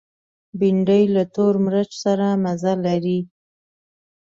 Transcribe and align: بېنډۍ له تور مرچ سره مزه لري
بېنډۍ 0.59 1.03
له 1.15 1.23
تور 1.35 1.53
مرچ 1.65 1.91
سره 2.03 2.27
مزه 2.43 2.73
لري 2.85 3.19